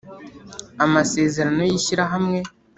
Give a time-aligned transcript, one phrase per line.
[0.85, 2.39] amasezerano y’shyirahamwe.